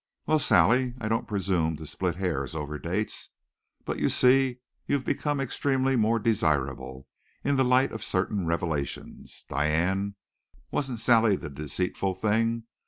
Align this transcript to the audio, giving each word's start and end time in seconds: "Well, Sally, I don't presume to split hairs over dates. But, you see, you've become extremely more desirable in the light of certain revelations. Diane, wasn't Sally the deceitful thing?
"Well, 0.25 0.39
Sally, 0.39 0.95
I 0.99 1.07
don't 1.07 1.27
presume 1.27 1.75
to 1.75 1.85
split 1.85 2.15
hairs 2.15 2.55
over 2.55 2.79
dates. 2.79 3.29
But, 3.85 3.99
you 3.99 4.09
see, 4.09 4.61
you've 4.87 5.05
become 5.05 5.39
extremely 5.39 5.95
more 5.95 6.17
desirable 6.17 7.07
in 7.43 7.55
the 7.55 7.63
light 7.63 7.91
of 7.91 8.03
certain 8.03 8.47
revelations. 8.47 9.45
Diane, 9.47 10.15
wasn't 10.71 10.99
Sally 10.99 11.35
the 11.35 11.51
deceitful 11.51 12.15
thing? 12.15 12.63